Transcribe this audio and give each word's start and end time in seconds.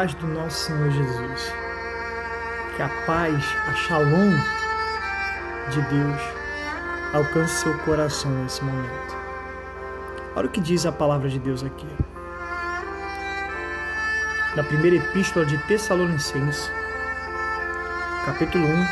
Paz 0.00 0.14
do 0.14 0.26
nosso 0.28 0.64
Senhor 0.64 0.90
Jesus. 0.90 1.52
Que 2.74 2.82
a 2.82 2.88
paz, 3.04 3.44
a 3.68 3.74
shalom 3.74 4.30
de 5.70 5.82
Deus 5.82 6.20
alcance 7.12 7.60
seu 7.62 7.76
coração 7.80 8.30
nesse 8.30 8.64
momento. 8.64 9.16
Olha 10.34 10.46
o 10.46 10.50
que 10.50 10.58
diz 10.58 10.86
a 10.86 10.92
palavra 10.92 11.28
de 11.28 11.38
Deus 11.38 11.62
aqui. 11.62 11.86
Na 14.56 14.64
primeira 14.64 14.96
epístola 14.96 15.44
de 15.44 15.58
Tessalonicenses, 15.64 16.72
capítulo 18.24 18.68
1, 18.68 18.86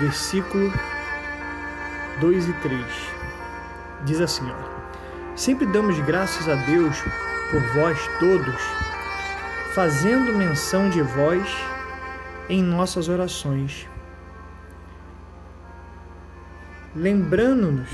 versículo 0.00 0.72
2 2.20 2.48
e 2.48 2.52
3. 2.54 2.84
Diz 4.04 4.20
assim, 4.20 4.50
ó: 4.50 5.36
Sempre 5.36 5.64
damos 5.66 5.96
graças 6.00 6.48
a 6.48 6.56
Deus 6.56 7.00
por 7.52 7.62
vós 7.74 7.96
todos, 8.18 8.60
fazendo 9.74 10.32
menção 10.32 10.90
de 10.90 11.00
vós 11.00 11.48
em 12.48 12.62
nossas 12.62 13.08
orações, 13.08 13.88
lembrando-nos 16.94 17.88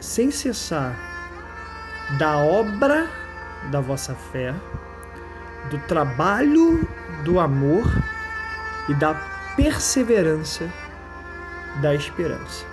sem 0.00 0.30
cessar 0.30 0.96
da 2.18 2.38
obra 2.38 3.08
da 3.70 3.80
vossa 3.80 4.14
fé, 4.14 4.54
do 5.70 5.78
trabalho 5.86 6.86
do 7.24 7.40
amor 7.40 7.84
e 8.88 8.94
da 8.94 9.14
perseverança 9.56 10.68
da 11.80 11.94
esperança 11.94 12.66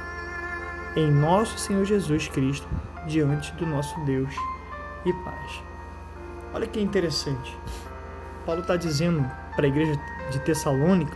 em 0.96 1.10
nosso 1.10 1.58
Senhor 1.58 1.86
Jesus 1.86 2.28
Cristo 2.28 2.68
diante 3.08 3.52
do 3.54 3.66
nosso 3.66 4.00
Deus 4.02 4.34
e 5.06 5.14
paz. 5.24 5.64
Olha 6.54 6.68
que 6.68 6.80
interessante. 6.80 7.58
Paulo 8.46 8.62
está 8.62 8.76
dizendo 8.76 9.30
para 9.56 9.66
a 9.66 9.70
igreja 9.70 10.00
de 10.32 10.40
Tessalônica, 10.40 11.16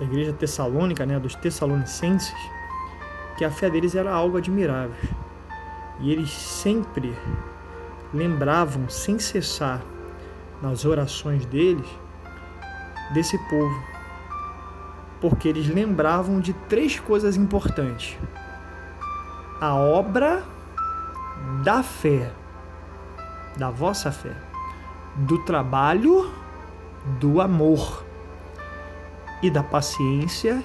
a 0.00 0.04
igreja 0.04 0.32
tessalônica, 0.32 1.04
né, 1.04 1.18
dos 1.18 1.34
tessalonicenses, 1.34 2.34
que 3.36 3.44
a 3.44 3.50
fé 3.50 3.68
deles 3.68 3.94
era 3.94 4.10
algo 4.10 4.38
admirável. 4.38 4.96
E 6.00 6.10
eles 6.10 6.30
sempre 6.30 7.14
lembravam, 8.12 8.88
sem 8.88 9.18
cessar, 9.18 9.82
nas 10.62 10.86
orações 10.86 11.44
deles, 11.44 11.86
desse 13.12 13.36
povo. 13.50 13.82
Porque 15.20 15.48
eles 15.48 15.68
lembravam 15.68 16.40
de 16.40 16.54
três 16.54 16.98
coisas 16.98 17.36
importantes: 17.36 18.16
a 19.60 19.74
obra 19.74 20.42
da 21.62 21.82
fé, 21.82 22.32
da 23.58 23.68
vossa 23.68 24.10
fé, 24.10 24.34
do 25.16 25.38
trabalho, 25.44 26.30
do 27.18 27.40
amor 27.40 28.04
e 29.42 29.50
da 29.50 29.62
paciência 29.62 30.62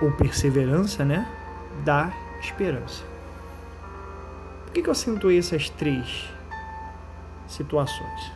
ou 0.00 0.10
perseverança, 0.12 1.04
né? 1.04 1.26
Da 1.84 2.12
esperança. 2.40 3.04
Por 4.64 4.72
que, 4.72 4.82
que 4.82 4.88
eu 4.88 4.92
acentuei 4.92 5.38
essas 5.38 5.68
três 5.68 6.32
situações? 7.46 8.32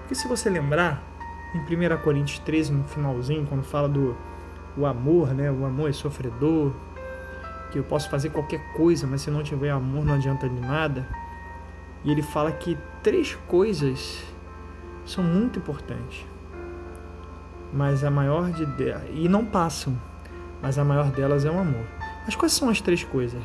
Porque 0.00 0.14
se 0.14 0.26
você 0.26 0.48
lembrar, 0.48 1.02
em 1.54 1.58
1 1.58 1.98
Coríntios 2.02 2.38
13, 2.40 2.72
no 2.72 2.84
finalzinho, 2.84 3.46
quando 3.46 3.62
fala 3.62 3.88
do 3.88 4.16
o 4.76 4.86
amor, 4.86 5.34
né? 5.34 5.50
O 5.50 5.64
amor 5.64 5.90
é 5.90 5.92
sofredor, 5.92 6.72
que 7.70 7.78
eu 7.78 7.84
posso 7.84 8.10
fazer 8.10 8.30
qualquer 8.30 8.72
coisa, 8.72 9.06
mas 9.06 9.22
se 9.22 9.30
não 9.30 9.42
tiver 9.42 9.70
amor 9.70 10.04
não 10.04 10.14
adianta 10.14 10.48
de 10.48 10.60
nada. 10.60 11.06
E 12.04 12.10
ele 12.10 12.22
fala 12.22 12.50
que 12.52 12.78
três 13.02 13.34
coisas 13.46 14.22
são 15.04 15.22
muito 15.22 15.58
importantes. 15.58 16.26
Mas 17.72 18.02
a 18.02 18.10
maior 18.10 18.50
de 18.50 18.66
e 19.12 19.28
não 19.28 19.44
passam, 19.44 19.96
mas 20.62 20.78
a 20.78 20.84
maior 20.84 21.10
delas 21.10 21.44
é 21.44 21.50
o 21.50 21.58
amor. 21.58 21.84
Mas 22.24 22.34
quais 22.34 22.52
são 22.52 22.68
as 22.68 22.80
três 22.80 23.04
coisas? 23.04 23.40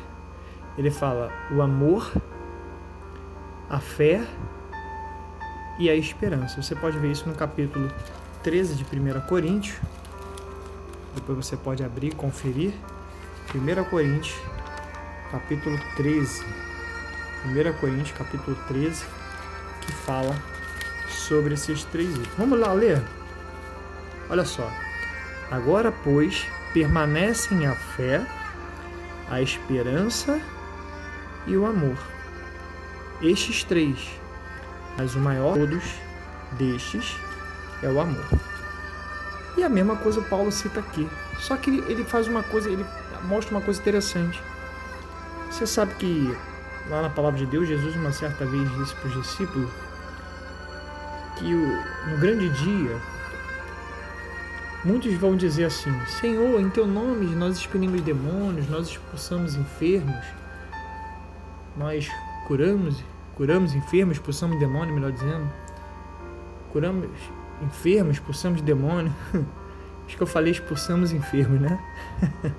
Ele 0.76 0.90
fala 0.90 1.30
o 1.50 1.62
amor, 1.62 2.12
a 3.68 3.78
fé 3.78 4.26
e 5.78 5.88
a 5.88 5.94
esperança. 5.94 6.60
Você 6.60 6.74
pode 6.74 6.98
ver 6.98 7.10
isso 7.10 7.28
no 7.28 7.34
capítulo 7.34 7.90
13 8.42 8.74
de 8.74 8.84
1 8.84 9.20
Coríntios. 9.28 9.78
Depois 11.14 11.46
você 11.46 11.56
pode 11.56 11.82
abrir 11.82 12.08
e 12.08 12.14
conferir. 12.14 12.74
1 13.54 13.84
Coríntios, 13.84 14.38
capítulo 15.30 15.78
13. 15.96 16.44
1 17.46 17.72
Coríntios, 17.78 18.12
capítulo 18.18 18.56
13, 18.66 19.04
que 19.80 19.92
fala 19.92 20.34
sobre 21.08 21.54
esses 21.54 21.84
três 21.84 22.10
itens. 22.10 22.28
Vamos 22.36 22.58
lá 22.58 22.72
ler? 22.72 23.00
Olha 24.28 24.44
só. 24.44 24.68
Agora, 25.50 25.92
pois, 25.92 26.46
permanecem 26.74 27.66
a 27.66 27.74
fé, 27.74 28.26
a 29.30 29.40
esperança 29.40 30.40
e 31.46 31.56
o 31.56 31.64
amor. 31.64 31.96
Estes 33.22 33.62
três, 33.62 33.98
mas 34.98 35.14
o 35.14 35.20
maior 35.20 35.54
de 35.54 35.60
todos 35.60 35.84
destes 36.52 37.16
é 37.82 37.88
o 37.88 38.00
amor. 38.00 38.26
E 39.56 39.62
a 39.62 39.68
mesma 39.68 39.96
coisa 39.96 40.20
Paulo 40.20 40.50
cita 40.50 40.80
aqui. 40.80 41.08
Só 41.38 41.56
que 41.56 41.70
ele 41.70 42.04
faz 42.04 42.26
uma 42.26 42.42
coisa, 42.42 42.68
ele 42.68 42.84
mostra 43.24 43.54
uma 43.54 43.62
coisa 43.62 43.80
interessante. 43.80 44.42
Você 45.50 45.66
sabe 45.66 45.94
que 45.94 46.36
lá 46.90 47.02
na 47.02 47.10
palavra 47.10 47.38
de 47.38 47.46
Deus, 47.46 47.68
Jesus 47.68 47.94
uma 47.96 48.12
certa 48.12 48.44
vez 48.44 48.70
disse 48.76 48.94
para 48.94 49.08
os 49.08 49.22
discípulos 49.22 49.70
que 51.36 51.54
o, 51.54 52.10
no 52.10 52.18
grande 52.18 52.48
dia 52.50 52.96
muitos 54.84 55.12
vão 55.14 55.36
dizer 55.36 55.64
assim: 55.64 55.92
Senhor, 56.06 56.60
em 56.60 56.70
teu 56.70 56.86
nome 56.86 57.26
nós 57.34 57.58
expelimos 57.58 58.00
demônios, 58.00 58.68
nós 58.68 58.88
expulsamos 58.88 59.56
enfermos, 59.56 60.24
nós 61.76 62.08
curamos, 62.46 63.02
curamos 63.34 63.74
enfermos, 63.74 64.16
expulsamos 64.16 64.58
demônios, 64.58 64.94
melhor 64.94 65.12
dizendo, 65.12 65.50
curamos 66.72 67.10
enfermos, 67.62 68.14
expulsamos 68.14 68.60
demônios. 68.62 69.12
Acho 70.06 70.16
que 70.16 70.22
eu 70.22 70.26
falei 70.26 70.52
expulsamos 70.52 71.12
enfermos, 71.12 71.60
né? 71.60 71.80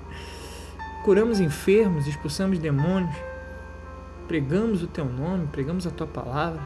Curamos 1.02 1.40
enfermos, 1.40 2.06
expulsamos 2.06 2.58
demônios, 2.58 3.16
pregamos 4.28 4.82
o 4.82 4.86
teu 4.86 5.06
nome, 5.06 5.48
pregamos 5.48 5.86
a 5.86 5.90
tua 5.90 6.06
palavra. 6.06 6.60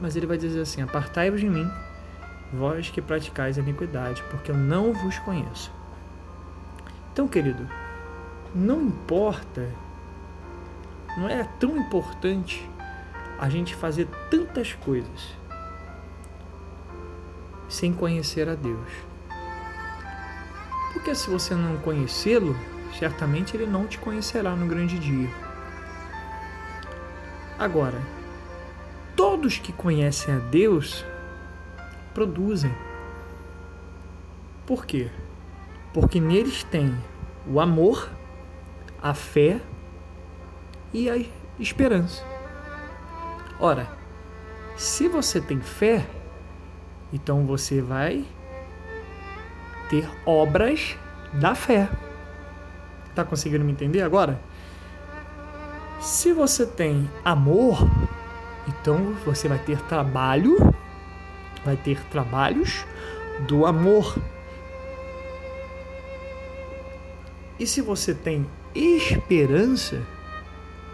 Mas 0.00 0.14
ele 0.14 0.26
vai 0.26 0.36
dizer 0.36 0.60
assim: 0.60 0.82
Apartai-vos 0.82 1.40
de 1.40 1.48
mim, 1.48 1.68
vós 2.52 2.90
que 2.90 3.00
praticais 3.00 3.58
a 3.58 3.62
iniquidade, 3.62 4.22
porque 4.30 4.50
eu 4.50 4.56
não 4.56 4.92
vos 4.92 5.18
conheço. 5.18 5.72
Então, 7.12 7.26
querido, 7.26 7.66
não 8.54 8.82
importa, 8.82 9.68
não 11.16 11.28
é 11.28 11.42
tão 11.58 11.76
importante 11.76 12.68
a 13.38 13.48
gente 13.48 13.74
fazer 13.74 14.06
tantas 14.30 14.72
coisas 14.74 15.36
sem 17.68 17.92
conhecer 17.92 18.48
a 18.48 18.54
Deus. 18.54 18.88
Porque 20.92 21.14
se 21.14 21.28
você 21.28 21.54
não 21.54 21.78
conhecê-lo, 21.78 22.54
certamente 22.98 23.56
ele 23.56 23.66
não 23.66 23.86
te 23.86 23.98
conhecerá 23.98 24.54
no 24.54 24.66
grande 24.66 24.98
dia. 24.98 25.30
Agora, 27.62 28.02
todos 29.14 29.56
que 29.56 29.72
conhecem 29.72 30.34
a 30.34 30.38
Deus 30.38 31.04
produzem. 32.12 32.74
Por 34.66 34.84
quê? 34.84 35.08
Porque 35.94 36.18
neles 36.18 36.64
tem 36.64 36.92
o 37.46 37.60
amor, 37.60 38.10
a 39.00 39.14
fé 39.14 39.60
e 40.92 41.08
a 41.08 41.24
esperança. 41.56 42.24
Ora, 43.60 43.86
se 44.76 45.06
você 45.06 45.40
tem 45.40 45.60
fé, 45.60 46.04
então 47.12 47.46
você 47.46 47.80
vai 47.80 48.24
ter 49.88 50.10
obras 50.26 50.98
da 51.32 51.54
fé. 51.54 51.88
Tá 53.14 53.24
conseguindo 53.24 53.64
me 53.64 53.70
entender 53.70 54.02
agora? 54.02 54.40
Se 56.02 56.32
você 56.32 56.66
tem 56.66 57.08
amor, 57.24 57.88
então 58.66 59.14
você 59.24 59.46
vai 59.46 59.60
ter 59.60 59.80
trabalho, 59.82 60.56
vai 61.64 61.76
ter 61.76 62.02
trabalhos 62.06 62.84
do 63.46 63.64
amor. 63.64 64.18
E 67.56 67.64
se 67.68 67.80
você 67.80 68.12
tem 68.12 68.44
esperança, 68.74 70.02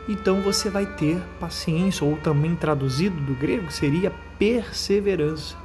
então 0.07 0.43
você 0.43 0.69
vai 0.69 0.85
ter 0.85 1.19
paciência, 1.41 2.07
ou 2.07 2.19
também 2.19 2.55
traduzido 2.55 3.19
do 3.19 3.35
grego 3.35 3.73
seria 3.73 4.13
perseverança. 4.39 5.57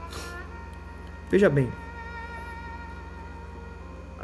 Veja 1.30 1.50
bem, 1.50 1.70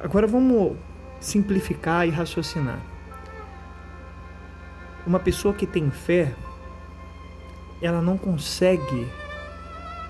agora 0.02 0.26
vamos 0.26 0.78
simplificar 1.20 2.08
e 2.08 2.10
raciocinar. 2.10 2.80
Uma 5.10 5.20
pessoa 5.20 5.56
que 5.56 5.66
tem 5.66 5.90
fé, 5.90 6.36
ela 7.82 8.00
não 8.00 8.16
consegue 8.16 9.08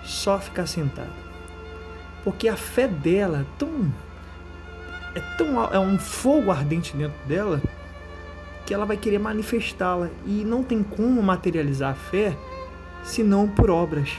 só 0.04 0.38
ficar 0.38 0.66
sentada. 0.66 1.14
Porque 2.22 2.50
a 2.50 2.58
fé 2.58 2.86
dela 2.86 3.40
é 3.40 3.58
tão 3.58 3.90
é 5.16 5.22
tão 5.38 5.64
é 5.74 5.80
um 5.80 5.98
fogo 5.98 6.52
ardente 6.52 6.98
dentro 6.98 7.18
dela 7.26 7.62
que 8.66 8.74
ela 8.74 8.86
vai 8.86 8.98
querer 8.98 9.20
manifestá-la 9.20 10.10
e 10.26 10.44
não 10.44 10.64
tem 10.64 10.84
como 10.84 11.24
materializar 11.24 11.94
a 11.94 11.96
fé 11.96 12.36
senão 13.02 13.48
por 13.48 13.70
obras. 13.70 14.10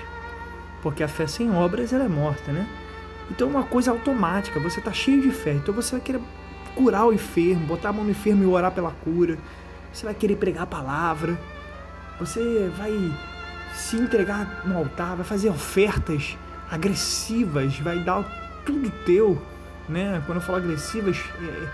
Porque 0.83 1.03
a 1.03 1.09
fé 1.09 1.27
sem 1.27 1.55
obras 1.55 1.93
ela 1.93 2.05
é 2.05 2.09
morta, 2.09 2.53
né? 2.53 2.67
Então 3.31 3.49
é 3.49 3.51
uma 3.51 3.65
coisa 3.65 3.91
automática, 3.91 4.59
você 4.59 4.79
está 4.79 4.95
cheio 4.95 5.21
de 5.21 5.31
fé, 5.31 5.53
então 5.53 5.75
você 5.75 5.91
vai 5.93 6.01
querer 6.01 6.23
curar 6.75 7.05
o 7.05 7.13
enfermo, 7.13 7.67
botar 7.67 7.91
a 7.91 7.93
mão 7.93 8.03
no 8.03 8.11
enfermo 8.13 8.43
e 8.45 8.47
orar 8.47 8.73
pela 8.73 8.93
cura. 8.93 9.37
Você 9.93 10.05
vai 10.05 10.15
querer 10.15 10.37
pregar 10.37 10.65
a 10.65 10.67
palavra. 10.67 11.39
Você 12.19 12.71
vai 12.77 12.93
se 13.75 13.97
entregar 13.97 14.67
no 14.67 14.77
altar, 14.77 15.17
vai 15.17 15.25
fazer 15.25 15.49
ofertas 15.49 16.37
agressivas, 16.71 17.79
vai 17.79 17.99
dar 18.01 18.23
tudo 18.65 18.91
teu, 19.05 19.41
né? 19.89 20.23
Quando 20.27 20.39
eu 20.39 20.43
falo 20.43 20.59
agressivas, 20.59 21.19
é, 21.41 21.69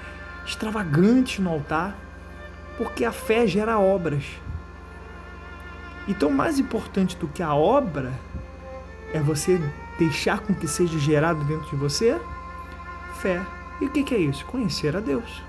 extravagantes 0.46 1.38
no 1.38 1.50
altar, 1.50 1.96
porque 2.78 3.04
a 3.04 3.12
fé 3.12 3.46
gera 3.46 3.78
obras. 3.78 4.24
Então, 6.08 6.30
mais 6.30 6.58
importante 6.58 7.16
do 7.16 7.26
que 7.26 7.42
a 7.42 7.54
obra 7.54 8.12
é 9.12 9.20
você 9.20 9.60
deixar 9.98 10.40
com 10.40 10.54
que 10.54 10.68
seja 10.68 10.98
gerado 10.98 11.42
dentro 11.44 11.68
de 11.70 11.76
você 11.76 12.20
fé. 13.16 13.44
E 13.80 13.86
o 13.86 13.90
que 13.90 14.14
é 14.14 14.18
isso? 14.18 14.44
Conhecer 14.46 14.96
a 14.96 15.00
Deus. 15.00 15.42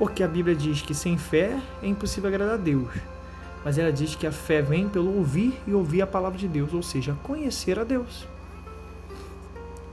Porque 0.00 0.22
a 0.22 0.28
Bíblia 0.28 0.56
diz 0.56 0.80
que 0.80 0.94
sem 0.94 1.18
fé 1.18 1.60
é 1.82 1.86
impossível 1.86 2.28
agradar 2.28 2.54
a 2.54 2.56
Deus. 2.56 2.88
Mas 3.62 3.76
ela 3.76 3.92
diz 3.92 4.14
que 4.14 4.26
a 4.26 4.32
fé 4.32 4.62
vem 4.62 4.88
pelo 4.88 5.14
ouvir 5.14 5.60
e 5.66 5.74
ouvir 5.74 6.00
a 6.00 6.06
palavra 6.06 6.38
de 6.38 6.48
Deus, 6.48 6.72
ou 6.72 6.82
seja, 6.82 7.14
conhecer 7.22 7.78
a 7.78 7.84
Deus. 7.84 8.26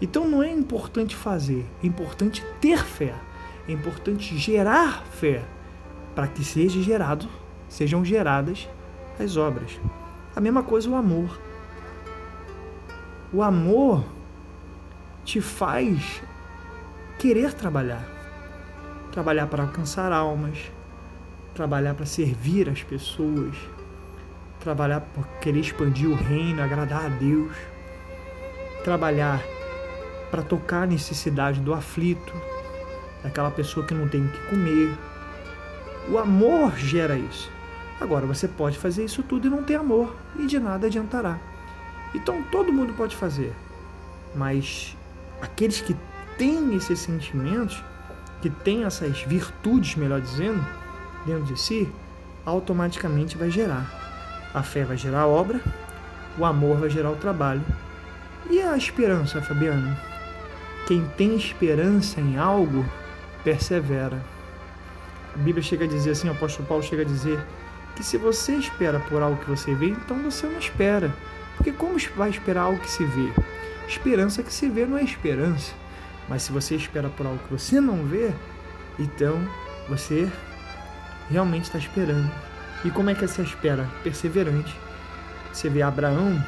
Então 0.01 0.25
não 0.25 0.41
é 0.41 0.49
importante 0.49 1.13
fazer, 1.13 1.65
é 1.83 1.87
importante 1.87 2.41
ter 2.61 2.85
fé. 2.85 3.13
É 3.67 3.71
importante 3.73 4.37
gerar 4.37 5.03
fé 5.07 5.43
para 6.15 6.25
que 6.25 6.41
seja 6.41 6.81
gerado, 6.81 7.27
sejam 7.67 8.05
geradas 8.05 8.65
as 9.19 9.35
obras. 9.35 9.77
A 10.33 10.39
mesma 10.39 10.63
coisa 10.63 10.89
o 10.89 10.95
amor. 10.95 11.37
O 13.33 13.43
amor 13.43 14.05
te 15.25 15.41
faz 15.41 16.21
querer 17.19 17.53
trabalhar. 17.53 18.16
Trabalhar 19.17 19.47
para 19.47 19.63
alcançar 19.63 20.11
almas, 20.11 20.71
trabalhar 21.55 21.95
para 21.95 22.05
servir 22.05 22.69
as 22.69 22.83
pessoas, 22.83 23.55
trabalhar 24.59 25.01
por 25.01 25.25
querer 25.41 25.59
expandir 25.61 26.07
o 26.07 26.13
reino, 26.13 26.61
agradar 26.61 27.07
a 27.07 27.09
Deus, 27.09 27.51
trabalhar 28.83 29.41
para 30.29 30.43
tocar 30.43 30.83
a 30.83 30.85
necessidade 30.85 31.59
do 31.59 31.73
aflito, 31.73 32.31
daquela 33.23 33.49
pessoa 33.49 33.83
que 33.87 33.93
não 33.95 34.07
tem 34.07 34.23
o 34.23 34.29
que 34.29 34.49
comer. 34.51 34.95
O 36.11 36.19
amor 36.19 36.77
gera 36.77 37.17
isso. 37.17 37.51
Agora 37.99 38.27
você 38.27 38.47
pode 38.47 38.77
fazer 38.77 39.03
isso 39.03 39.23
tudo 39.23 39.47
e 39.47 39.49
não 39.49 39.63
ter 39.63 39.77
amor, 39.77 40.15
e 40.37 40.45
de 40.45 40.59
nada 40.59 40.85
adiantará. 40.85 41.39
Então 42.13 42.43
todo 42.51 42.71
mundo 42.71 42.93
pode 42.93 43.15
fazer, 43.15 43.51
mas 44.35 44.95
aqueles 45.41 45.81
que 45.81 45.95
têm 46.37 46.75
esses 46.75 46.99
sentimentos, 46.99 47.83
que 48.41 48.49
têm 48.49 48.83
essas 48.83 49.21
virtudes, 49.21 49.95
melhor 49.95 50.21
dizendo, 50.21 50.63
dentro 51.25 51.43
de 51.45 51.59
si, 51.59 51.91
automaticamente 52.45 53.37
vai 53.37 53.49
gerar. 53.49 54.49
A 54.53 54.63
fé 54.63 54.83
vai 54.83 54.97
gerar 54.97 55.21
a 55.21 55.27
obra, 55.27 55.59
o 56.37 56.45
amor 56.45 56.77
vai 56.77 56.89
gerar 56.89 57.11
o 57.11 57.15
trabalho. 57.15 57.63
E 58.49 58.61
a 58.61 58.77
esperança, 58.77 59.41
Fabiano? 59.41 59.95
Quem 60.87 61.05
tem 61.17 61.35
esperança 61.35 62.21
em 62.21 62.37
algo, 62.37 62.85
persevera. 63.43 64.23
A 65.35 65.37
Bíblia 65.37 65.61
chega 65.61 65.85
a 65.85 65.87
dizer 65.87 66.11
assim, 66.11 66.29
o 66.29 66.31
apóstolo 66.31 66.67
Paulo 66.67 66.83
chega 66.83 67.01
a 67.01 67.05
dizer 67.05 67.39
que 67.95 68.03
se 68.03 68.17
você 68.17 68.53
espera 68.53 68.99
por 68.99 69.21
algo 69.21 69.37
que 69.37 69.49
você 69.49 69.73
vê, 69.73 69.87
então 69.87 70.17
você 70.19 70.47
não 70.47 70.59
espera. 70.59 71.13
Porque 71.57 71.71
como 71.71 71.97
vai 72.15 72.29
esperar 72.29 72.61
algo 72.61 72.79
que 72.79 72.89
se 72.89 73.03
vê? 73.03 73.31
Esperança 73.87 74.43
que 74.43 74.53
se 74.53 74.69
vê 74.69 74.85
não 74.85 74.97
é 74.97 75.03
esperança. 75.03 75.73
Mas 76.27 76.43
se 76.43 76.51
você 76.51 76.75
espera 76.75 77.09
por 77.09 77.25
algo 77.25 77.39
que 77.39 77.51
você 77.51 77.79
não 77.79 78.05
vê, 78.05 78.31
então 78.99 79.39
você 79.87 80.29
realmente 81.29 81.63
está 81.63 81.77
esperando. 81.77 82.29
E 82.83 82.91
como 82.91 83.09
é 83.09 83.15
que 83.15 83.21
é 83.21 83.25
essa 83.25 83.41
espera? 83.41 83.87
Perseverante. 84.03 84.75
Você 85.51 85.69
vê 85.69 85.81
Abraão, 85.81 86.43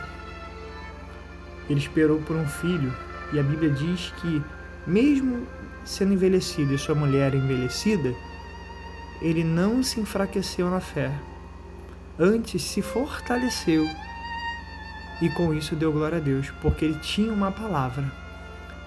ele 1.70 1.80
esperou 1.80 2.20
por 2.22 2.36
um 2.36 2.48
filho, 2.48 2.94
e 3.32 3.40
a 3.40 3.44
Bíblia 3.44 3.72
diz 3.72 4.14
que, 4.22 4.42
mesmo 4.86 5.48
sendo 5.86 6.14
envelhecido 6.14 6.74
e 6.74 6.78
sua 6.78 6.94
mulher 6.94 7.34
envelhecida, 7.34 8.14
ele 9.22 9.44
não 9.44 9.82
se 9.82 10.00
enfraqueceu 10.00 10.70
na 10.70 10.80
fé, 10.80 11.12
antes 12.20 12.62
se 12.62 12.82
fortaleceu 12.82 13.86
e 15.22 15.30
com 15.30 15.54
isso 15.54 15.76
deu 15.76 15.92
glória 15.92 16.18
a 16.18 16.22
Deus, 16.22 16.50
porque 16.62 16.86
ele 16.86 17.00
tinha 17.00 17.32
uma 17.32 17.52
palavra. 17.52 18.10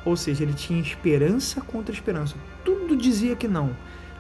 Ou 0.05 0.17
seja, 0.17 0.43
ele 0.43 0.53
tinha 0.53 0.81
esperança 0.81 1.61
contra 1.61 1.95
esperança. 1.95 2.35
Tudo 2.65 2.97
dizia 2.97 3.37
que 3.37 3.47
não, 3.47 3.77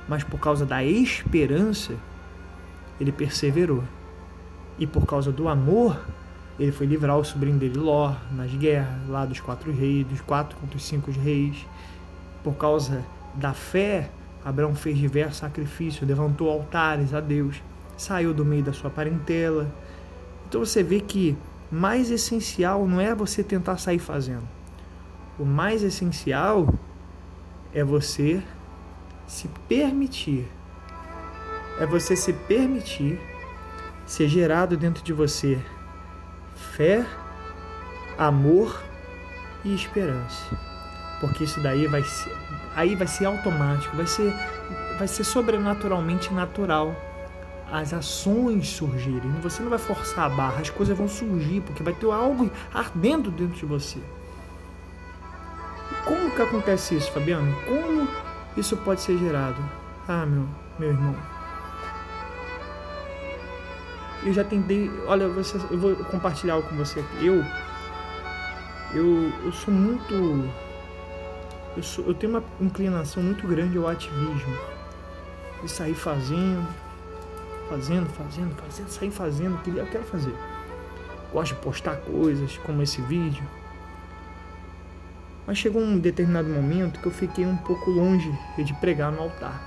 mas 0.08 0.22
por 0.22 0.38
causa 0.38 0.64
da 0.64 0.84
esperança, 0.84 1.94
ele 3.00 3.10
perseverou. 3.10 3.82
E 4.78 4.86
por 4.86 5.06
causa 5.06 5.32
do 5.32 5.48
amor, 5.48 6.00
ele 6.58 6.72
foi 6.72 6.86
livrar 6.86 7.18
o 7.18 7.24
sobrinho 7.24 7.58
dele 7.58 7.78
Ló 7.78 8.14
nas 8.30 8.52
guerras, 8.54 9.08
lá 9.08 9.24
dos 9.24 9.40
quatro 9.40 9.72
reis, 9.72 10.06
dos 10.06 10.20
quatro 10.20 10.56
contra 10.58 10.76
os 10.76 10.84
cinco 10.84 11.10
reis. 11.10 11.66
Por 12.44 12.54
causa 12.54 13.04
da 13.34 13.52
fé, 13.52 14.10
Abraão 14.44 14.74
fez 14.74 14.98
diversos 14.98 15.38
sacrifícios, 15.38 16.06
levantou 16.06 16.50
altares 16.50 17.14
a 17.14 17.20
Deus, 17.20 17.62
saiu 17.96 18.34
do 18.34 18.44
meio 18.44 18.62
da 18.62 18.72
sua 18.72 18.90
parentela. 18.90 19.72
Então 20.48 20.64
você 20.64 20.82
vê 20.82 21.00
que 21.00 21.36
mais 21.70 22.10
essencial 22.10 22.86
não 22.86 23.00
é 23.00 23.14
você 23.14 23.42
tentar 23.42 23.78
sair 23.78 23.98
fazendo. 23.98 24.46
O 25.38 25.44
mais 25.44 25.82
essencial 25.82 26.72
é 27.72 27.82
você 27.82 28.42
se 29.26 29.48
permitir. 29.66 30.46
É 31.80 31.86
você 31.86 32.14
se 32.14 32.32
permitir 32.32 33.18
ser 34.04 34.28
gerado 34.28 34.76
dentro 34.76 35.02
de 35.02 35.12
você 35.12 35.58
fé, 36.54 37.06
amor 38.18 38.82
e 39.64 39.74
esperança. 39.74 40.58
Porque 41.20 41.44
isso 41.44 41.62
daí 41.62 41.86
vai 41.86 42.02
ser, 42.02 42.36
aí 42.74 42.94
vai 42.94 43.06
ser 43.06 43.24
automático, 43.24 43.96
vai 43.96 44.06
ser, 44.06 44.34
vai 44.98 45.08
ser 45.08 45.24
sobrenaturalmente 45.24 46.32
natural 46.32 46.94
as 47.70 47.94
ações 47.94 48.68
surgirem. 48.68 49.30
Você 49.40 49.62
não 49.62 49.70
vai 49.70 49.78
forçar 49.78 50.26
a 50.26 50.28
barra, 50.28 50.60
as 50.60 50.68
coisas 50.68 50.96
vão 50.96 51.08
surgir, 51.08 51.62
porque 51.62 51.82
vai 51.82 51.94
ter 51.94 52.10
algo 52.10 52.50
ardendo 52.74 53.30
dentro 53.30 53.56
de 53.56 53.64
você. 53.64 53.98
Como 56.04 56.30
que 56.30 56.42
acontece 56.42 56.96
isso, 56.96 57.12
Fabiano? 57.12 57.54
Como 57.66 58.08
isso 58.56 58.76
pode 58.78 59.00
ser 59.00 59.16
gerado? 59.18 59.62
Ah, 60.08 60.26
meu, 60.26 60.46
meu 60.78 60.90
irmão. 60.90 61.14
Eu 64.24 64.32
já 64.32 64.44
tentei. 64.44 64.90
Olha, 65.06 65.28
você, 65.28 65.56
eu 65.70 65.78
vou 65.78 65.96
compartilhar 65.96 66.54
algo 66.54 66.68
com 66.68 66.76
você 66.76 67.00
aqui. 67.00 67.26
Eu. 67.26 67.44
Eu, 68.94 69.32
eu 69.44 69.52
sou 69.52 69.72
muito. 69.72 70.48
Eu, 71.76 71.82
sou, 71.82 72.06
eu 72.06 72.14
tenho 72.14 72.32
uma 72.32 72.44
inclinação 72.60 73.22
muito 73.22 73.46
grande 73.46 73.78
ao 73.78 73.88
ativismo. 73.88 74.58
De 75.62 75.70
sair 75.70 75.94
fazendo, 75.94 76.66
fazendo, 77.68 78.08
fazendo, 78.10 78.54
fazendo, 78.56 78.88
sair 78.88 79.10
fazendo 79.10 79.54
o 79.54 79.58
que 79.58 79.70
eu 79.70 79.86
quero 79.86 80.04
fazer. 80.04 80.34
Gosto 81.32 81.54
de 81.54 81.60
postar 81.60 81.96
coisas 81.96 82.58
como 82.58 82.82
esse 82.82 83.00
vídeo. 83.02 83.44
Mas 85.46 85.58
chegou 85.58 85.82
um 85.82 85.98
determinado 85.98 86.48
momento 86.48 87.00
que 87.00 87.06
eu 87.06 87.12
fiquei 87.12 87.44
um 87.44 87.56
pouco 87.56 87.90
longe 87.90 88.32
de 88.56 88.72
pregar 88.74 89.10
no 89.10 89.22
altar. 89.22 89.60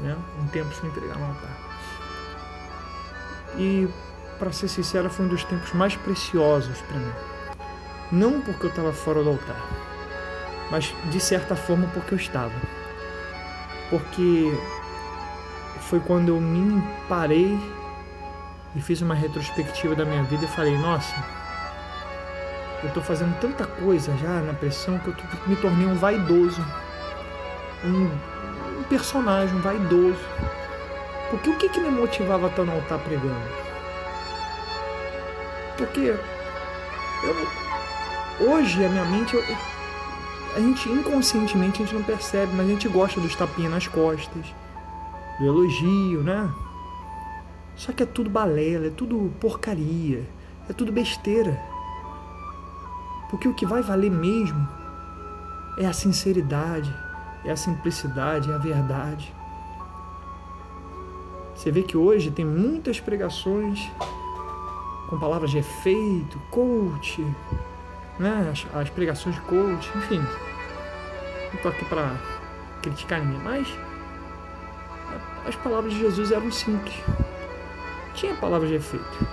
Né? 0.00 0.16
Um 0.42 0.46
tempo 0.48 0.72
sem 0.74 0.90
pregar 0.90 1.18
no 1.18 1.26
altar. 1.26 1.56
E, 3.56 3.88
para 4.38 4.50
ser 4.52 4.68
sincero, 4.68 5.10
foi 5.10 5.26
um 5.26 5.28
dos 5.28 5.44
tempos 5.44 5.72
mais 5.72 5.94
preciosos 5.96 6.80
para 6.82 6.98
mim. 6.98 7.12
Não 8.10 8.40
porque 8.40 8.66
eu 8.66 8.70
estava 8.70 8.92
fora 8.92 9.22
do 9.22 9.30
altar, 9.30 9.68
mas 10.70 10.94
de 11.10 11.20
certa 11.20 11.54
forma 11.54 11.86
porque 11.88 12.14
eu 12.14 12.18
estava. 12.18 12.54
Porque 13.90 14.52
foi 15.80 16.00
quando 16.00 16.28
eu 16.28 16.40
me 16.40 16.82
parei 17.08 17.58
e 18.74 18.80
fiz 18.80 19.00
uma 19.00 19.14
retrospectiva 19.14 19.94
da 19.94 20.04
minha 20.04 20.22
vida 20.24 20.44
e 20.44 20.48
falei: 20.48 20.76
Nossa, 20.78 21.14
eu 22.84 22.88
estou 22.88 23.02
fazendo 23.02 23.34
tanta 23.40 23.64
coisa 23.64 24.14
já 24.18 24.42
na 24.42 24.52
pressão 24.52 24.98
que 24.98 25.08
eu 25.08 25.14
me 25.46 25.56
tornei 25.56 25.86
um 25.86 25.94
vaidoso, 25.94 26.60
um, 27.82 28.10
um 28.78 28.82
personagem, 28.84 29.56
um 29.56 29.60
vaidoso. 29.60 30.20
Porque 31.30 31.48
o 31.48 31.56
que, 31.56 31.70
que 31.70 31.80
me 31.80 31.90
motivava 31.90 32.46
a 32.46 32.50
estar 32.50 32.62
no 32.62 32.72
altar 32.72 32.98
pregando? 32.98 33.64
Porque 35.78 36.14
eu, 37.24 38.50
hoje 38.52 38.84
a 38.84 38.88
minha 38.90 39.04
mente, 39.06 39.34
a 40.54 40.60
gente 40.60 40.88
inconscientemente 40.90 41.82
a 41.82 41.86
gente 41.86 41.94
não 41.94 42.02
percebe, 42.02 42.52
mas 42.54 42.66
a 42.66 42.70
gente 42.70 42.86
gosta 42.86 43.18
dos 43.18 43.34
tapinhas 43.34 43.72
nas 43.72 43.88
costas, 43.88 44.44
do 45.40 45.46
elogio, 45.46 46.22
né? 46.22 46.52
Só 47.76 47.92
que 47.92 48.02
é 48.02 48.06
tudo 48.06 48.28
balela, 48.28 48.88
é 48.88 48.90
tudo 48.90 49.32
porcaria, 49.40 50.22
é 50.68 50.72
tudo 50.74 50.92
besteira. 50.92 51.58
Porque 53.34 53.48
o 53.48 53.52
que 53.52 53.66
vai 53.66 53.82
valer 53.82 54.12
mesmo 54.12 54.68
é 55.76 55.84
a 55.84 55.92
sinceridade, 55.92 56.94
é 57.44 57.50
a 57.50 57.56
simplicidade, 57.56 58.48
é 58.48 58.54
a 58.54 58.58
verdade. 58.58 59.34
Você 61.52 61.72
vê 61.72 61.82
que 61.82 61.96
hoje 61.96 62.30
tem 62.30 62.44
muitas 62.44 63.00
pregações 63.00 63.90
com 65.10 65.18
palavras 65.18 65.50
de 65.50 65.58
efeito, 65.58 66.38
coach, 66.52 67.26
né? 68.20 68.52
as, 68.52 68.64
as 68.72 68.88
pregações 68.90 69.34
de 69.34 69.40
coach, 69.40 69.90
enfim. 69.96 70.20
Não 70.20 71.54
estou 71.54 71.72
aqui 71.72 71.84
para 71.86 72.16
criticar 72.82 73.20
ninguém, 73.20 73.40
mas 73.42 73.66
as 75.44 75.56
palavras 75.56 75.92
de 75.92 75.98
Jesus 75.98 76.30
eram 76.30 76.52
simples. 76.52 76.94
Tinha 78.14 78.32
palavras 78.36 78.70
de 78.70 78.76
efeito, 78.76 79.26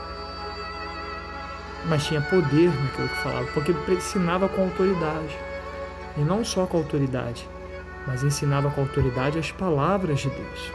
mas 1.85 2.05
tinha 2.05 2.21
poder 2.21 2.69
naquilo 2.69 3.09
que 3.09 3.23
falava, 3.23 3.47
porque 3.53 3.73
ensinava 3.91 4.47
com 4.47 4.63
autoridade. 4.63 5.37
E 6.17 6.21
não 6.21 6.43
só 6.43 6.65
com 6.65 6.77
autoridade, 6.77 7.47
mas 8.05 8.23
ensinava 8.23 8.69
com 8.69 8.81
autoridade 8.81 9.39
as 9.39 9.51
palavras 9.51 10.19
de 10.19 10.29
Deus. 10.29 10.71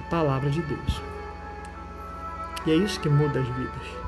A 0.00 0.10
palavra 0.10 0.50
de 0.50 0.62
Deus. 0.62 1.02
E 2.66 2.70
é 2.70 2.74
isso 2.74 3.00
que 3.00 3.08
muda 3.08 3.40
as 3.40 3.48
vidas. 3.48 4.00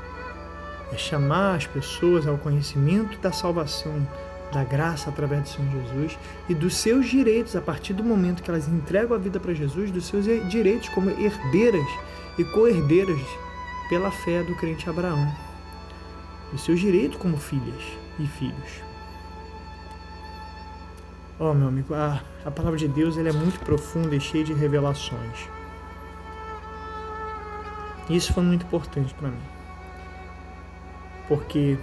É 0.91 0.97
chamar 0.97 1.55
as 1.55 1.67
pessoas 1.67 2.27
ao 2.27 2.37
conhecimento 2.37 3.17
da 3.19 3.31
salvação, 3.31 4.07
da 4.51 4.63
graça 4.63 5.09
através 5.09 5.41
do 5.41 5.49
Senhor 5.49 5.71
Jesus 5.71 6.19
e 6.47 6.53
dos 6.53 6.75
seus 6.75 7.07
direitos 7.07 7.55
a 7.55 7.61
partir 7.61 7.93
do 7.93 8.03
momento 8.03 8.43
que 8.43 8.51
elas 8.51 8.67
entregam 8.67 9.15
a 9.15 9.19
vida 9.19 9.39
para 9.39 9.53
Jesus, 9.53 9.89
dos 9.89 10.05
seus 10.05 10.25
direitos 10.49 10.89
como 10.89 11.09
herdeiras 11.09 11.87
e 12.37 12.43
co-herdeiras 12.43 13.19
pela 13.89 14.11
fé 14.11 14.43
do 14.43 14.55
crente 14.55 14.87
Abraão. 14.87 15.52
Os 16.53 16.63
seus 16.63 16.79
direitos 16.79 17.17
como 17.17 17.35
filhas 17.37 17.83
e 18.19 18.27
filhos. 18.27 18.81
Ó, 21.39 21.49
oh, 21.49 21.53
meu 21.53 21.67
amigo, 21.67 21.93
a, 21.95 22.21
a 22.45 22.51
palavra 22.51 22.77
de 22.77 22.87
Deus 22.87 23.17
ela 23.17 23.29
é 23.29 23.33
muito 23.33 23.59
profunda 23.61 24.15
e 24.15 24.19
cheia 24.19 24.43
de 24.43 24.53
revelações. 24.53 25.49
Isso 28.09 28.33
foi 28.33 28.43
muito 28.43 28.65
importante 28.65 29.13
para 29.15 29.29
mim. 29.29 29.41
Porque 31.27 31.77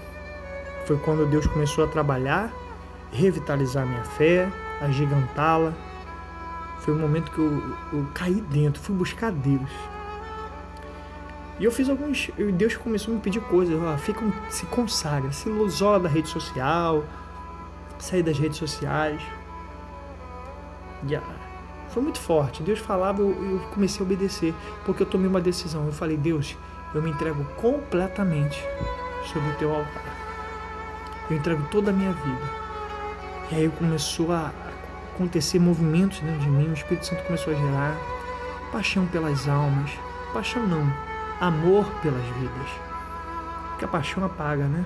foi 0.87 0.99
quando 0.99 1.29
Deus 1.29 1.47
começou 1.47 1.85
a 1.85 1.89
trabalhar, 1.89 2.53
revitalizar 3.11 3.87
minha 3.87 4.05
fé, 4.05 4.51
agigantá-la. 4.81 5.73
Foi 6.81 6.95
o 6.95 6.99
momento 6.99 7.31
que 7.33 7.39
eu, 7.39 7.77
eu 7.93 8.07
caí 8.15 8.41
dentro, 8.41 8.81
fui 8.81 8.95
buscar 8.95 9.33
Deus. 9.33 9.71
E 11.61 11.65
eu 11.65 11.71
fiz 11.71 11.91
alguns. 11.91 12.31
Deus 12.55 12.75
começou 12.75 13.13
a 13.13 13.17
me 13.17 13.23
pedir 13.23 13.41
coisas. 13.43 13.79
Ó, 13.79 13.97
fica, 13.99 14.21
se 14.49 14.65
consagra, 14.67 15.31
se 15.31 15.51
isola 15.51 16.01
da 16.01 16.09
rede 16.09 16.29
social, 16.29 17.05
sair 17.99 18.23
das 18.23 18.39
redes 18.39 18.57
sociais. 18.57 19.21
E, 21.07 21.21
foi 21.91 22.03
muito 22.03 22.19
forte. 22.19 22.63
Deus 22.63 22.79
falava, 22.79 23.21
eu, 23.21 23.31
eu 23.31 23.59
comecei 23.75 24.01
a 24.01 24.05
obedecer, 24.05 24.55
porque 24.87 25.03
eu 25.03 25.07
tomei 25.07 25.29
uma 25.29 25.41
decisão. 25.41 25.85
Eu 25.85 25.93
falei, 25.93 26.17
Deus, 26.17 26.57
eu 26.95 27.03
me 27.03 27.11
entrego 27.11 27.45
completamente 27.61 28.59
sobre 29.31 29.51
o 29.51 29.55
teu 29.57 29.75
altar. 29.75 30.17
Eu 31.29 31.37
entrego 31.37 31.63
toda 31.71 31.91
a 31.91 31.93
minha 31.93 32.13
vida. 32.13 32.61
E 33.53 33.57
aí 33.57 33.69
começou 33.69 34.33
a 34.33 34.51
acontecer 35.13 35.59
movimentos 35.59 36.21
dentro 36.21 36.41
de 36.41 36.49
mim, 36.49 36.71
o 36.71 36.73
Espírito 36.73 37.05
Santo 37.05 37.23
começou 37.25 37.53
a 37.53 37.57
gerar 37.57 37.97
paixão 38.73 39.07
pelas 39.07 39.47
almas. 39.47 39.91
Paixão 40.33 40.67
não, 40.67 41.10
amor 41.41 41.87
pelas 42.03 42.25
vidas. 42.37 42.69
Porque 43.71 43.85
a 43.85 43.89
paixão 43.89 44.25
apaga, 44.25 44.65
né? 44.65 44.85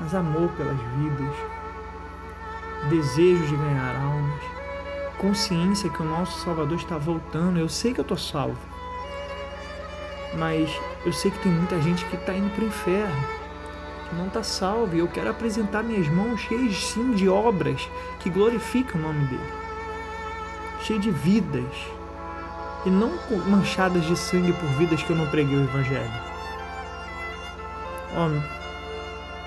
Mas 0.00 0.14
amor 0.14 0.50
pelas 0.52 0.78
vidas, 0.96 1.34
desejo 2.88 3.44
de 3.46 3.56
ganhar 3.56 3.96
almas 3.96 4.60
consciência 5.20 5.90
que 5.90 6.00
o 6.00 6.04
nosso 6.04 6.40
Salvador 6.40 6.78
está 6.78 6.96
voltando. 6.96 7.58
Eu 7.58 7.68
sei 7.68 7.92
que 7.92 8.00
eu 8.00 8.02
estou 8.02 8.16
salvo, 8.16 8.56
mas 10.34 10.70
eu 11.04 11.12
sei 11.12 11.30
que 11.30 11.38
tem 11.40 11.52
muita 11.52 11.80
gente 11.82 12.04
que 12.06 12.16
está 12.16 12.34
indo 12.34 12.50
para 12.54 12.64
o 12.64 12.66
inferno, 12.66 13.24
que 14.08 14.14
não 14.16 14.28
está 14.28 14.42
salvo. 14.42 14.96
E 14.96 15.00
eu 15.00 15.08
quero 15.08 15.30
apresentar 15.30 15.82
minhas 15.82 16.08
mãos 16.08 16.40
cheias 16.40 16.74
sim 16.76 17.12
de 17.12 17.28
obras 17.28 17.86
que 18.20 18.30
glorificam 18.30 18.98
o 18.98 19.04
nome 19.04 19.26
dele, 19.26 19.52
cheias 20.80 21.02
de 21.02 21.10
vidas 21.10 21.74
e 22.84 22.90
não 22.90 23.12
manchadas 23.46 24.04
de 24.04 24.16
sangue 24.16 24.52
por 24.52 24.68
vidas 24.70 25.02
que 25.02 25.10
eu 25.10 25.16
não 25.16 25.26
preguei 25.26 25.56
o 25.56 25.64
Evangelho. 25.64 26.10
Homem, 28.16 28.42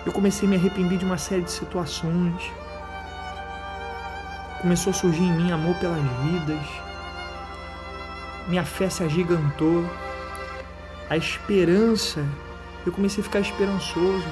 eu 0.05 0.11
comecei 0.11 0.47
a 0.47 0.49
me 0.49 0.55
arrepender 0.55 0.97
de 0.97 1.05
uma 1.05 1.17
série 1.17 1.41
de 1.41 1.51
situações 1.51 2.51
Começou 4.63 4.91
a 4.91 4.93
surgir 4.93 5.23
em 5.23 5.33
mim 5.33 5.51
amor 5.51 5.75
pelas 5.75 5.99
vidas. 6.23 6.65
Minha 8.47 8.63
fé 8.63 8.89
se 8.89 9.03
agigantou. 9.03 9.85
A 11.09 11.17
esperança, 11.17 12.25
eu 12.85 12.93
comecei 12.93 13.19
a 13.19 13.25
ficar 13.25 13.41
esperançoso. 13.41 14.25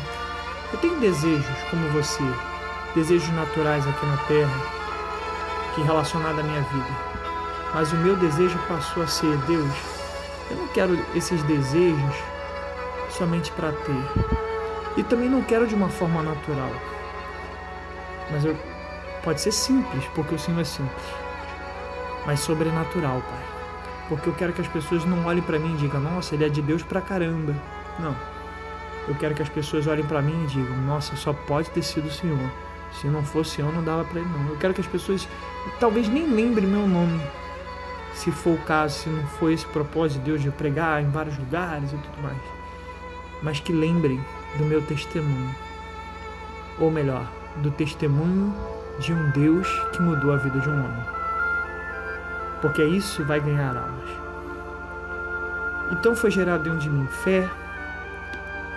Eu 0.71 0.79
tenho 0.79 0.97
desejos 1.01 1.63
como 1.69 1.85
você, 1.89 2.23
desejos 2.95 3.27
naturais 3.33 3.85
aqui 3.85 4.05
na 4.05 4.17
terra, 4.19 4.61
que 5.75 5.81
relacionado 5.81 6.39
à 6.39 6.43
minha 6.43 6.61
vida. 6.61 7.10
Mas 7.73 7.91
o 7.91 7.95
meu 7.95 8.15
desejo 8.15 8.57
passou 8.67 9.03
a 9.03 9.07
ser, 9.07 9.37
Deus, 9.47 9.73
eu 10.49 10.57
não 10.57 10.67
quero 10.69 10.97
esses 11.15 11.41
desejos 11.43 12.15
somente 13.09 13.51
para 13.51 13.71
ter. 13.71 14.97
E 14.97 15.03
também 15.03 15.29
não 15.29 15.41
quero 15.41 15.65
de 15.65 15.75
uma 15.75 15.89
forma 15.89 16.21
natural. 16.21 16.71
Mas 18.29 18.45
eu 18.45 18.55
Pode 19.23 19.39
ser 19.39 19.51
simples, 19.51 20.03
porque 20.15 20.33
o 20.33 20.39
Senhor 20.39 20.59
é 20.59 20.63
simples, 20.63 21.03
mas 22.25 22.39
sobrenatural, 22.39 23.21
Pai. 23.21 23.43
Porque 24.09 24.29
eu 24.29 24.33
quero 24.33 24.51
que 24.51 24.61
as 24.61 24.67
pessoas 24.67 25.05
não 25.05 25.25
olhem 25.25 25.43
para 25.43 25.59
mim 25.59 25.75
e 25.75 25.77
digam, 25.77 26.01
nossa, 26.01 26.33
ele 26.33 26.45
é 26.45 26.49
de 26.49 26.61
Deus 26.61 26.81
pra 26.81 27.01
caramba. 27.01 27.53
Não. 27.99 28.15
Eu 29.07 29.13
quero 29.15 29.35
que 29.35 29.43
as 29.43 29.49
pessoas 29.49 29.85
olhem 29.85 30.03
para 30.03 30.23
mim 30.23 30.43
e 30.43 30.47
digam, 30.47 30.75
nossa, 30.77 31.15
só 31.15 31.33
pode 31.33 31.69
ter 31.69 31.83
sido 31.83 32.07
o 32.07 32.11
Senhor. 32.11 32.51
Se 32.99 33.07
não 33.07 33.23
fosse 33.23 33.57
Senhor, 33.57 33.71
não 33.71 33.83
dava 33.83 34.03
para 34.03 34.19
ele, 34.19 34.29
não. 34.29 34.49
Eu 34.49 34.57
quero 34.57 34.73
que 34.73 34.81
as 34.81 34.87
pessoas 34.87 35.27
talvez 35.79 36.07
nem 36.09 36.25
lembrem 36.25 36.67
meu 36.67 36.87
nome, 36.87 37.21
se 38.21 38.31
for 38.31 38.53
o 38.53 38.61
caso, 38.65 38.99
se 38.99 39.09
não 39.09 39.25
for 39.25 39.51
esse 39.51 39.65
propósito 39.65 40.19
de 40.19 40.25
Deus 40.25 40.41
de 40.43 40.51
pregar 40.51 41.01
em 41.01 41.09
vários 41.09 41.35
lugares 41.39 41.91
e 41.91 41.97
tudo 41.97 42.21
mais. 42.21 42.37
Mas 43.41 43.59
que 43.59 43.73
lembrem 43.73 44.23
do 44.59 44.65
meu 44.65 44.79
testemunho. 44.83 45.55
Ou 46.79 46.91
melhor, 46.91 47.25
do 47.57 47.71
testemunho 47.71 48.55
de 48.99 49.11
um 49.11 49.31
Deus 49.31 49.67
que 49.91 50.03
mudou 50.03 50.33
a 50.33 50.37
vida 50.37 50.59
de 50.59 50.69
um 50.69 50.85
homem. 50.85 51.05
Porque 52.61 52.83
isso 52.83 53.25
vai 53.25 53.39
ganhar 53.39 53.75
almas. 53.75 54.09
Então 55.91 56.15
foi 56.15 56.29
gerado 56.29 56.63
dentro 56.63 56.79
de 56.79 56.89
mim 56.91 57.07
fé, 57.07 57.49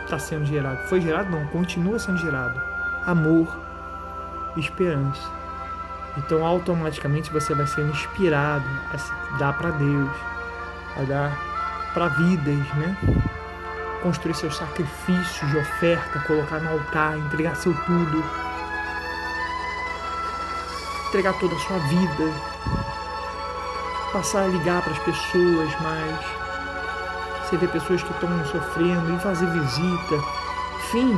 está 0.04 0.18
sendo 0.18 0.46
gerado. 0.46 0.78
Foi 0.88 1.02
gerado? 1.02 1.30
Não, 1.30 1.46
continua 1.48 1.98
sendo 1.98 2.16
gerado. 2.16 2.58
Amor, 3.04 3.54
esperança. 4.56 5.43
Então 6.16 6.44
automaticamente 6.46 7.30
você 7.30 7.54
vai 7.54 7.66
sendo 7.66 7.90
inspirado 7.90 8.64
a 8.92 9.36
dar 9.38 9.52
para 9.54 9.70
Deus, 9.70 10.10
a 10.96 11.02
dar 11.02 11.90
para 11.92 12.08
vidas, 12.08 12.74
né? 12.74 12.96
Construir 14.02 14.34
seus 14.34 14.56
sacrifícios 14.56 15.50
de 15.50 15.56
oferta, 15.56 16.20
colocar 16.20 16.60
no 16.60 16.72
altar, 16.72 17.16
entregar 17.18 17.56
seu 17.56 17.74
tudo 17.86 18.22
entregar 21.14 21.34
toda 21.34 21.54
a 21.54 21.58
sua 21.60 21.78
vida, 21.78 22.34
passar 24.12 24.42
a 24.42 24.46
ligar 24.48 24.82
para 24.82 24.92
as 24.92 24.98
pessoas 24.98 25.80
mais. 25.80 26.26
Você 27.44 27.56
vê 27.56 27.68
pessoas 27.68 28.02
que 28.02 28.10
estão 28.10 28.28
sofrendo, 28.46 29.14
e 29.14 29.18
fazer 29.20 29.46
visita, 29.46 30.14
enfim, 30.78 31.16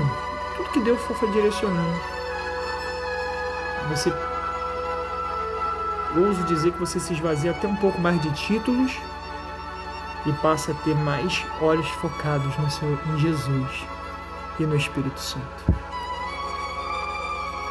tudo 0.56 0.70
que 0.70 0.80
Deus 0.80 1.00
for 1.00 1.32
direcionando. 1.32 1.98
Você 3.88 4.10
ouso 6.18 6.42
dizer 6.44 6.72
que 6.72 6.80
você 6.80 6.98
se 6.98 7.12
esvazia 7.12 7.50
até 7.50 7.66
um 7.66 7.76
pouco 7.76 8.00
mais 8.00 8.20
de 8.20 8.30
títulos 8.32 8.98
e 10.24 10.32
passa 10.34 10.72
a 10.72 10.74
ter 10.74 10.94
mais 10.94 11.44
olhos 11.60 11.88
focados 11.88 12.56
no 12.58 12.70
seu, 12.70 12.98
em 13.06 13.18
Jesus 13.18 13.84
e 14.58 14.64
no 14.64 14.76
Espírito 14.76 15.20
Santo. 15.20 15.74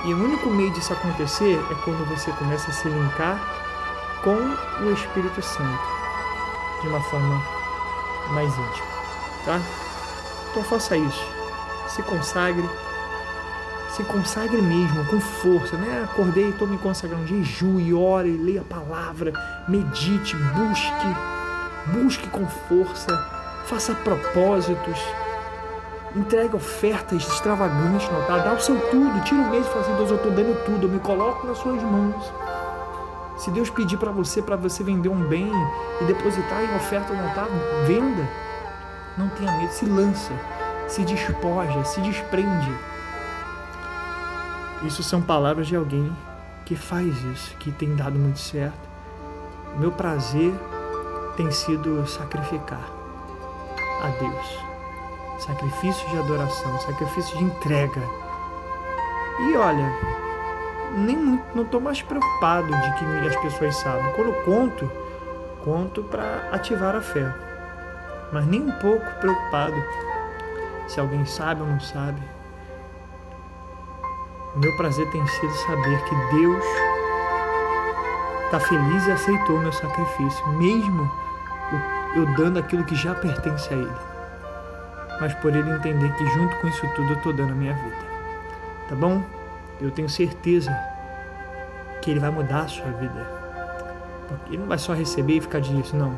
E 0.06 0.14
o 0.14 0.24
único 0.24 0.50
meio 0.50 0.72
disso 0.72 0.94
acontecer 0.94 1.60
é 1.72 1.76
quando 1.84 2.08
você 2.08 2.32
começa 2.34 2.70
a 2.70 2.74
se 2.74 2.88
linkar 2.88 3.40
com 4.24 4.84
o 4.84 4.94
Espírito 4.94 5.42
Santo 5.42 5.84
de 6.82 6.88
uma 6.88 7.02
forma 7.02 7.44
mais 8.30 8.50
íntima, 8.50 8.88
tá? 9.46 9.60
Então 10.52 10.64
faça 10.64 10.96
isso. 10.96 11.26
Se 11.88 12.02
consagre. 12.04 12.68
Se 13.96 14.04
consagre 14.04 14.62
mesmo, 14.62 15.06
com 15.06 15.22
força, 15.22 15.78
né? 15.78 16.04
Acordei, 16.04 16.50
estou 16.50 16.68
me 16.68 16.78
consagrando. 16.78 17.26
Jejue, 17.28 17.94
ore, 17.94 18.36
leia 18.36 18.60
a 18.60 18.64
palavra, 18.66 19.32
medite, 19.70 20.36
busque. 20.36 21.08
Busque 21.94 22.28
com 22.28 22.46
força. 22.46 23.18
Faça 23.68 23.96
propósitos. 23.96 25.00
Entregue 26.14 26.58
ofertas 26.58 27.26
extravagantes 27.26 28.10
no 28.10 28.18
altar. 28.18 28.44
Dá 28.44 28.52
o 28.52 28.60
seu 28.60 28.78
tudo. 28.90 29.24
Tira 29.24 29.42
o 29.42 29.50
mês 29.50 29.66
e 29.66 29.70
fala 29.70 29.82
assim, 29.86 29.96
Deus, 29.96 30.10
eu 30.10 30.18
estou 30.18 30.32
dando 30.34 30.66
tudo. 30.66 30.88
Eu 30.88 30.92
me 30.92 31.00
coloco 31.00 31.48
nas 31.48 31.58
suas 31.60 31.82
mãos. 31.82 32.34
Se 33.38 33.50
Deus 33.50 33.70
pedir 33.70 33.96
para 33.96 34.12
você, 34.12 34.42
para 34.42 34.58
você 34.58 34.84
vender 34.84 35.08
um 35.08 35.26
bem 35.30 35.50
e 36.02 36.04
depositar 36.04 36.62
em 36.62 36.76
oferta 36.76 37.14
no 37.14 37.30
altar, 37.30 37.48
venda. 37.86 38.28
Não 39.18 39.30
tenha 39.30 39.54
medo, 39.54 39.72
se 39.72 39.86
lança, 39.86 40.34
se 40.90 41.02
despoja, 41.06 41.82
se 41.86 42.02
desprende. 42.02 42.95
Isso 44.86 45.02
são 45.02 45.22
palavras 45.22 45.68
de 45.68 45.76
alguém 45.76 46.16
que 46.64 46.76
faz 46.76 47.08
isso, 47.26 47.56
que 47.58 47.72
tem 47.72 47.96
dado 47.96 48.20
muito 48.20 48.40
certo. 48.40 48.88
O 49.76 49.80
meu 49.80 49.92
prazer 49.92 50.54
tem 51.36 51.50
sido 51.52 52.06
sacrificar 52.08 52.88
a 54.04 54.08
Deus. 54.20 54.60
Sacrifício 55.40 56.08
de 56.10 56.18
adoração, 56.20 56.80
sacrifício 56.82 57.38
de 57.38 57.44
entrega. 57.44 58.02
E 59.40 59.58
olha, 59.58 59.92
nem 60.98 61.42
não 61.54 61.64
estou 61.64 61.82
mais 61.82 62.02
preocupado 62.02 62.68
de 62.68 62.94
que 62.94 63.28
as 63.28 63.36
pessoas 63.38 63.76
sabem. 63.78 64.14
Quando 64.14 64.28
eu 64.28 64.44
conto, 64.44 64.92
conto 65.64 66.04
para 66.04 66.50
ativar 66.52 66.96
a 66.96 67.02
fé, 67.02 67.34
mas 68.32 68.46
nem 68.46 68.62
um 68.62 68.72
pouco 68.74 69.06
preocupado 69.20 69.76
se 70.88 71.00
alguém 71.00 71.26
sabe 71.26 71.62
ou 71.62 71.68
não 71.68 71.80
sabe. 71.80 72.35
O 74.56 74.60
meu 74.60 74.76
prazer 74.78 75.10
tem 75.12 75.26
sido 75.28 75.54
saber 75.54 76.02
que 76.04 76.16
Deus 76.36 76.66
está 78.46 78.60
feliz 78.60 79.08
e 79.08 79.12
aceitou 79.12 79.58
o 79.58 79.60
meu 79.60 79.74
sacrifício, 79.74 80.48
mesmo 80.54 81.12
eu 82.16 82.26
dando 82.36 82.60
aquilo 82.60 82.86
que 82.86 82.96
já 82.96 83.14
pertence 83.16 83.74
a 83.74 83.78
Ele. 83.78 83.94
Mas 85.20 85.34
por 85.36 85.54
Ele 85.54 85.70
entender 85.70 86.14
que 86.14 86.26
junto 86.28 86.56
com 86.58 86.68
isso 86.68 86.88
tudo 86.96 87.10
eu 87.10 87.18
estou 87.18 87.34
dando 87.34 87.52
a 87.52 87.56
minha 87.56 87.74
vida. 87.74 88.06
Tá 88.88 88.96
bom? 88.96 89.22
eu 89.80 89.92
tenho 89.92 90.10
certeza 90.10 90.72
que 92.02 92.12
ele 92.12 92.20
vai 92.20 92.30
mudar 92.30 92.62
a 92.62 92.68
sua 92.68 92.92
vida. 92.92 93.28
Ele 94.48 94.58
não 94.58 94.68
vai 94.68 94.78
só 94.78 94.94
receber 94.94 95.38
e 95.38 95.42
ficar 95.42 95.60
disso, 95.60 95.96
não. 95.96 96.18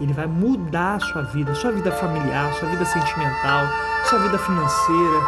Ele 0.00 0.12
vai 0.12 0.26
mudar 0.26 0.96
a 0.96 1.00
sua 1.00 1.22
vida, 1.22 1.54
sua 1.54 1.72
vida 1.72 1.92
familiar, 1.92 2.52
sua 2.54 2.68
vida 2.68 2.84
sentimental, 2.84 3.66
sua 4.04 4.18
vida 4.20 4.38
financeira, 4.38 5.20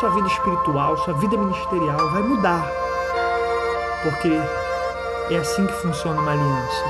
sua 0.00 0.10
vida 0.10 0.26
espiritual, 0.26 0.96
sua 0.98 1.14
vida 1.14 1.36
ministerial, 1.36 2.10
vai 2.10 2.22
mudar. 2.22 2.66
Porque 4.02 4.40
é 5.30 5.38
assim 5.38 5.66
que 5.66 5.72
funciona 5.74 6.20
uma 6.20 6.32
aliança. 6.32 6.84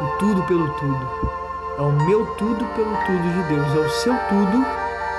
O 0.00 0.18
tudo 0.18 0.42
pelo 0.44 0.68
tudo. 0.74 1.36
É 1.78 1.82
o 1.82 1.92
meu 1.92 2.26
tudo 2.36 2.64
pelo 2.74 2.96
tudo 3.04 3.32
de 3.32 3.54
Deus, 3.54 3.74
é 3.74 3.78
o 3.78 3.90
seu 3.90 4.14
tudo 4.28 4.66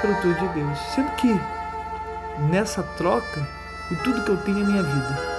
pelo 0.01 0.15
tudo 0.21 0.39
de 0.39 0.47
Deus. 0.59 0.79
Sendo 0.93 1.11
que 1.11 1.39
nessa 2.49 2.83
troca 2.97 3.47
e 3.91 3.95
tudo 3.97 4.23
que 4.23 4.29
eu 4.31 4.37
tenho 4.37 4.61
é 4.61 4.63
minha 4.63 4.83
vida. 4.83 5.37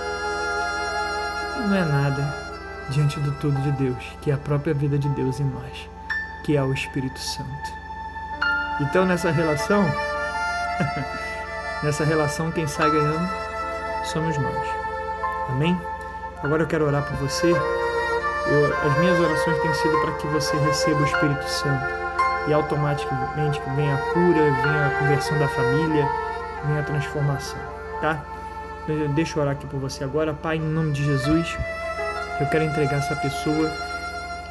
Não 1.67 1.75
é 1.75 1.85
nada 1.85 2.49
diante 2.91 3.21
do 3.21 3.33
tudo 3.33 3.61
de 3.61 3.73
Deus, 3.73 4.03
que 4.23 4.31
é 4.31 4.35
a 4.35 4.39
própria 4.39 4.73
vida 4.73 4.99
de 4.99 5.09
Deus 5.11 5.41
em 5.41 5.45
nós, 5.45 5.91
que 6.45 6.57
é 6.57 6.63
o 6.63 6.73
Espírito 6.73 7.19
Santo. 7.19 7.73
Então 8.81 9.05
nessa 9.05 9.31
relação, 9.31 9.85
nessa 11.83 12.05
relação 12.05 12.51
quem 12.51 12.67
sai 12.67 12.91
ganhando 12.91 13.29
somos 14.05 14.37
nós. 14.39 14.69
Amém? 15.49 15.79
Agora 16.43 16.63
eu 16.63 16.67
quero 16.67 16.87
orar 16.87 17.03
por 17.05 17.17
você. 17.17 17.51
Eu, 17.51 18.77
as 18.87 18.99
minhas 18.99 19.19
orações 19.19 19.61
têm 19.61 19.75
sido 19.75 20.01
para 20.01 20.13
que 20.13 20.27
você 20.29 20.57
receba 20.59 21.01
o 21.01 21.05
Espírito 21.05 21.49
Santo 21.49 21.85
e 22.47 22.53
automaticamente 22.53 23.61
venha 23.77 23.95
a 23.95 23.99
cura, 23.99 24.51
venha 24.63 24.87
a 24.87 24.99
conversão 24.99 25.39
da 25.39 25.49
família, 25.49 26.09
venha 26.65 26.81
a 26.81 26.83
transformação, 26.83 27.61
tá? 28.01 28.23
Deixa 29.15 29.39
eu 29.39 29.43
orar 29.43 29.55
aqui 29.55 29.67
por 29.67 29.79
você 29.79 30.03
agora. 30.03 30.33
Pai, 30.33 30.57
em 30.57 30.61
nome 30.61 30.93
de 30.93 31.05
Jesus, 31.05 31.59
eu 32.41 32.47
quero 32.47 32.65
entregar 32.65 32.99
essa 32.99 33.15
pessoa 33.17 33.71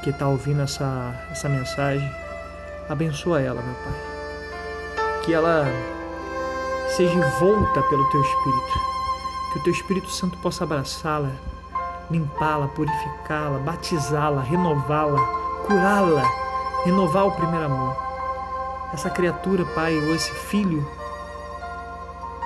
que 0.03 0.11
está 0.11 0.27
ouvindo 0.27 0.61
essa, 0.61 1.11
essa 1.31 1.49
mensagem. 1.49 2.07
Abençoa 2.87 3.41
ela, 3.41 3.61
meu 3.61 3.73
Pai. 3.75 5.23
Que 5.23 5.33
ela 5.33 5.65
seja 6.95 7.19
volta 7.39 7.81
pelo 7.83 8.09
Teu 8.09 8.21
Espírito. 8.21 8.79
Que 9.51 9.59
o 9.59 9.63
Teu 9.63 9.73
Espírito 9.73 10.09
Santo 10.09 10.37
possa 10.37 10.63
abraçá-la, 10.63 11.31
limpá-la, 12.09 12.67
purificá-la, 12.69 13.59
batizá-la, 13.59 14.41
renová-la, 14.41 15.19
curá-la, 15.65 16.23
renovar 16.85 17.27
o 17.27 17.31
primeiro 17.31 17.65
amor. 17.65 17.95
Essa 18.93 19.09
criatura, 19.09 19.65
Pai, 19.65 19.97
ou 19.97 20.15
esse 20.15 20.31
filho 20.31 20.87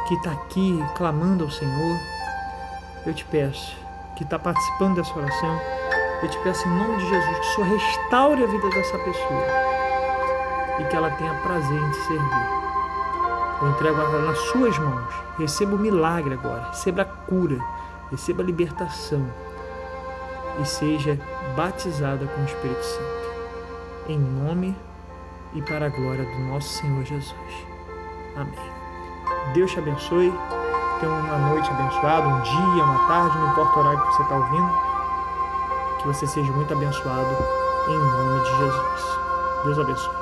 que 0.08 0.16
está 0.16 0.32
aqui 0.32 0.84
clamando 0.96 1.44
ao 1.44 1.52
Senhor, 1.52 1.98
eu 3.06 3.14
te 3.14 3.24
peço, 3.26 3.76
que 4.16 4.24
está 4.24 4.38
participando 4.38 4.96
dessa 4.96 5.18
oração, 5.18 5.60
eu 6.22 6.30
te 6.30 6.38
peço 6.40 6.68
em 6.68 6.72
nome 6.72 6.98
de 6.98 7.10
Jesus 7.10 7.40
que 7.40 7.48
o 7.48 7.56
Senhor 7.56 7.70
restaure 7.70 8.44
a 8.44 8.48
vida 8.48 8.70
dessa 8.70 8.98
pessoa 9.00 9.46
e 10.80 10.84
que 10.86 10.96
ela 10.96 11.12
tenha 11.12 11.34
prazer 11.36 11.82
em 11.82 11.92
te 11.92 11.98
servir. 12.08 12.61
Eu 13.62 13.70
entrego 13.70 14.02
ela 14.02 14.26
nas 14.26 14.38
suas 14.40 14.78
mãos. 14.80 15.14
Receba 15.38 15.76
o 15.76 15.80
milagre 15.80 16.34
agora, 16.34 16.70
receba 16.70 17.04
a 17.04 17.06
cura, 17.06 17.58
receba 18.10 18.42
a 18.42 18.46
libertação 18.46 19.26
e 20.60 20.66
seja 20.66 21.20
batizada 21.56 22.26
com 22.26 22.42
o 22.42 22.46
Espírito 22.46 22.84
Santo. 22.84 23.22
Em 24.10 24.20
nome 24.20 24.76
e 25.54 25.62
para 25.62 25.86
a 25.86 25.90
glória 25.90 26.26
do 26.26 26.40
nosso 26.48 26.70
Senhor 26.70 27.04
Jesus. 27.06 27.68
Amém. 28.36 28.82
Deus 29.54 29.72
te 29.72 29.80
abençoe. 29.80 30.34
Tenha 31.00 31.12
uma 31.12 31.38
noite 31.50 31.70
abençoada, 31.70 32.28
um 32.28 32.42
dia, 32.42 32.84
uma 32.84 33.08
tarde, 33.08 33.38
não 33.38 33.52
importa 33.52 33.76
o 33.76 33.80
horário 33.80 34.02
que 34.02 34.14
você 34.14 34.22
está 34.22 34.36
ouvindo. 34.36 34.72
Que 36.00 36.08
você 36.08 36.28
seja 36.28 36.52
muito 36.52 36.74
abençoado 36.74 37.38
em 37.88 37.98
nome 37.98 38.40
de 38.42 38.58
Jesus. 38.58 39.20
Deus 39.66 39.80
abençoe. 39.80 40.21